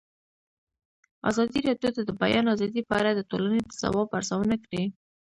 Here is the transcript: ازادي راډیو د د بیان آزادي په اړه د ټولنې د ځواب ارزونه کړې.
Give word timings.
ازادي 1.29 1.59
راډیو 1.67 1.89
د 1.95 1.99
د 2.09 2.11
بیان 2.21 2.45
آزادي 2.53 2.81
په 2.89 2.93
اړه 2.99 3.11
د 3.13 3.21
ټولنې 3.31 3.59
د 3.63 3.69
ځواب 3.81 4.09
ارزونه 4.17 4.55
کړې. 4.65 4.83